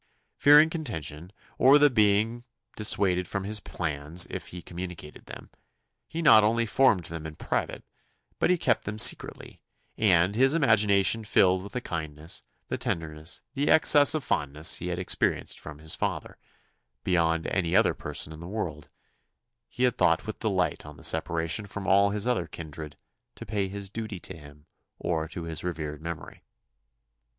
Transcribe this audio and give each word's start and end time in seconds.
Fearing 0.35 0.71
contention, 0.71 1.31
or 1.59 1.77
the 1.77 1.87
being 1.91 2.43
dissuaded 2.75 3.27
from 3.27 3.43
his 3.43 3.59
plans 3.59 4.25
if 4.31 4.47
he 4.47 4.63
communicated 4.63 5.27
them, 5.27 5.51
he 6.07 6.23
not 6.23 6.43
only 6.43 6.65
formed 6.65 7.03
them 7.05 7.27
in 7.27 7.35
private, 7.35 7.83
but 8.39 8.49
he 8.49 8.57
kept 8.57 8.85
them 8.85 8.97
secretly; 8.97 9.61
and, 9.99 10.35
his 10.35 10.55
imagination 10.55 11.23
filled 11.23 11.61
with 11.61 11.73
the 11.73 11.81
kindness, 11.81 12.41
the 12.67 12.79
tenderness, 12.79 13.43
the 13.53 13.69
excess 13.69 14.15
of 14.15 14.23
fondness 14.23 14.77
he 14.77 14.87
had 14.87 14.97
experienced 14.97 15.59
from 15.59 15.77
his 15.77 15.93
father, 15.93 16.39
beyond 17.03 17.45
any 17.45 17.75
other 17.75 17.93
person 17.93 18.33
in 18.33 18.39
the 18.39 18.47
world, 18.47 18.87
he 19.69 19.83
had 19.83 19.99
thought 19.99 20.25
with 20.25 20.39
delight 20.39 20.83
on 20.83 20.97
the 20.97 21.03
separation 21.03 21.67
from 21.67 21.85
all 21.85 22.09
his 22.09 22.25
other 22.25 22.47
kindred, 22.47 22.95
to 23.35 23.45
pay 23.45 23.67
his 23.67 23.87
duty 23.87 24.19
to 24.19 24.35
him, 24.35 24.65
or 24.97 25.27
to 25.27 25.43
his 25.43 25.63
revered 25.63 26.01
memory. 26.01 26.43